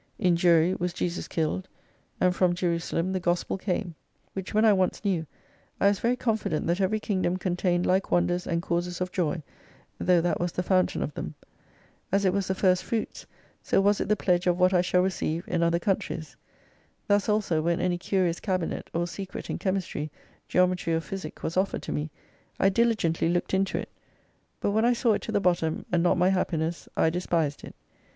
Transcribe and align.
In 0.17 0.35
Jury 0.35 0.73
was 0.73 0.93
Jesus 0.95 1.27
killed, 1.27 1.67
and 2.19 2.35
from 2.35 2.55
J 2.55 2.65
erusalem 2.65 3.13
the 3.13 3.19
Gospel 3.19 3.55
came. 3.55 3.93
Which 4.33 4.51
when 4.51 4.65
I 4.65 4.73
once 4.73 5.05
knew, 5.05 5.27
I 5.79 5.89
was 5.89 5.99
very 5.99 6.15
confident 6.15 6.65
that 6.65 6.81
every 6.81 6.99
kingdom 6.99 7.37
contained 7.37 7.85
like 7.85 8.09
wonders 8.09 8.47
and 8.47 8.63
causes 8.63 8.99
of 8.99 9.11
joy, 9.11 9.43
though 9.99 10.19
that 10.19 10.39
was 10.39 10.53
the 10.53 10.63
fountain 10.63 11.03
of 11.03 11.13
them. 11.13 11.35
As 12.11 12.25
it 12.25 12.33
was 12.33 12.47
the 12.47 12.55
first 12.55 12.83
fruits, 12.83 13.27
so 13.61 13.79
was 13.79 14.01
it 14.01 14.09
the 14.09 14.15
pledge 14.15 14.47
of 14.47 14.57
what 14.59 14.73
I 14.73 14.81
shall 14.81 15.01
receive 15.03 15.43
in 15.47 15.61
other 15.61 15.77
countries. 15.77 16.35
Thus 17.05 17.29
also 17.29 17.61
when 17.61 17.79
any 17.79 17.99
curious 17.99 18.39
cabinet, 18.39 18.89
or 18.95 19.05
secret 19.05 19.51
in 19.51 19.59
chemistry, 19.59 20.09
geometry 20.47 20.95
or 20.95 20.99
physic 21.01 21.43
was 21.43 21.55
offered 21.57 21.83
to 21.83 21.91
me, 21.91 22.09
I 22.59 22.69
diligently 22.69 23.29
looked 23.29 23.53
into 23.53 23.77
it, 23.77 23.89
but 24.61 24.71
when 24.71 24.83
I 24.83 24.93
saw 24.93 25.13
it 25.13 25.21
to 25.21 25.31
the 25.31 25.39
bottom 25.39 25.85
and 25.91 26.01
not 26.01 26.17
my 26.17 26.29
happiness 26.29 26.89
I 26.97 27.11
despised 27.11 27.63
it. 27.63 27.75